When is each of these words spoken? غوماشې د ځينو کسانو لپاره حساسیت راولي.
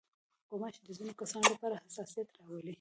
غوماشې 0.49 0.81
د 0.85 0.89
ځينو 0.97 1.13
کسانو 1.21 1.51
لپاره 1.53 1.81
حساسیت 1.83 2.27
راولي. 2.37 2.69